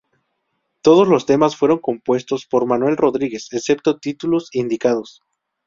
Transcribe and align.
Todos 0.81 1.07
los 1.07 1.27
temas 1.27 1.55
fueron 1.55 1.77
compuestos 1.77 2.47
por 2.47 2.65
Manuel 2.65 2.97
Rodríguez, 2.97 3.49
excepto 3.53 3.99
títulos 3.99 4.49
indicados. 4.53 5.21